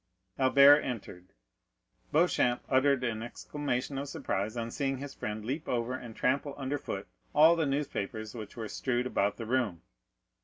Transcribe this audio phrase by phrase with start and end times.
[0.39, 1.27] Albert entered.
[2.11, 6.79] Beauchamp uttered an exclamation of surprise on seeing his friend leap over and trample under
[6.79, 9.83] foot all the newspapers which were strewed about the room.